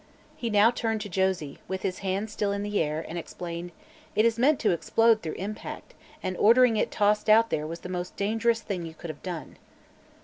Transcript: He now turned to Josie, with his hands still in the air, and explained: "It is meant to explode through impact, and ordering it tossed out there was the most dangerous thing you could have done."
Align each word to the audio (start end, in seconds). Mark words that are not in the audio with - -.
He 0.35 0.49
now 0.49 0.71
turned 0.71 0.99
to 1.01 1.09
Josie, 1.09 1.59
with 1.67 1.83
his 1.83 1.99
hands 1.99 2.31
still 2.31 2.51
in 2.51 2.63
the 2.63 2.81
air, 2.81 3.05
and 3.07 3.19
explained: 3.19 3.71
"It 4.15 4.25
is 4.25 4.39
meant 4.39 4.59
to 4.61 4.71
explode 4.71 5.21
through 5.21 5.33
impact, 5.35 5.93
and 6.23 6.35
ordering 6.37 6.75
it 6.75 6.89
tossed 6.89 7.29
out 7.29 7.51
there 7.51 7.67
was 7.67 7.81
the 7.81 7.87
most 7.87 8.15
dangerous 8.15 8.61
thing 8.61 8.83
you 8.87 8.95
could 8.95 9.11
have 9.11 9.21
done." 9.21 9.57